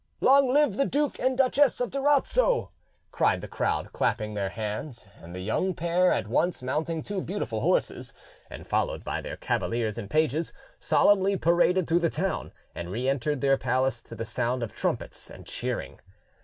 [0.19, 2.71] "Long live the Duke and Duchess of Durazzo!"
[3.11, 5.07] cried the crowd, clapping their hands.
[5.21, 8.11] And the young pair, at once mounting two beautiful horses
[8.49, 13.41] and followed by their cavaliers and pages, solemnly paraded through the town, and re entered
[13.41, 15.99] their palace to the sound of trumpets and cheering.